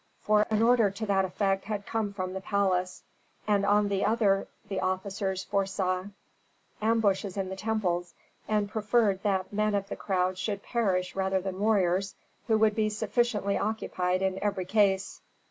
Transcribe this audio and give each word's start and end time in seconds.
For 0.19 0.47
an 0.49 0.63
order 0.63 0.89
to 0.89 1.05
that 1.05 1.25
effect 1.25 1.65
had 1.65 1.85
come 1.85 2.11
from 2.11 2.33
the 2.33 2.41
palace; 2.41 3.03
and 3.45 3.63
on 3.63 3.87
the 3.87 4.03
other 4.03 4.47
the 4.67 4.79
officers 4.79 5.43
foresaw 5.43 6.05
ambushes 6.81 7.37
in 7.37 7.49
the 7.49 7.55
temples, 7.55 8.15
and 8.47 8.67
preferred 8.67 9.21
that 9.21 9.53
men 9.53 9.75
of 9.75 9.89
the 9.89 9.95
crowd 9.95 10.39
should 10.39 10.63
perish 10.63 11.15
rather 11.15 11.39
than 11.39 11.59
warriors, 11.59 12.15
who 12.47 12.57
would 12.57 12.73
be 12.73 12.89
sufficiently 12.89 13.59
occupied 13.59 14.23
in 14.23 14.41
every 14.41 14.65
case. 14.65 15.21